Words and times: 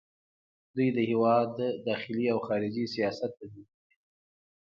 دوی 0.75 0.89
د 0.97 0.99
هیواد 1.09 1.49
داخلي 1.87 2.25
او 2.33 2.39
خارجي 2.47 2.85
سیاست 2.95 3.23
تطبیقوي. 3.39 3.65